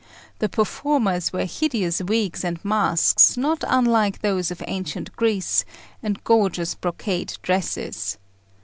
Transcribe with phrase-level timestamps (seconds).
[0.39, 5.63] The performers wear hideous wigs and masks, not unlike those of ancient Greece,
[6.01, 8.17] and gorgeous brocade dresses.